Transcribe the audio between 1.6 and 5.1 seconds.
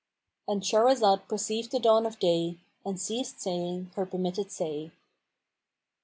the dawn of day and ceased saying her permitted say.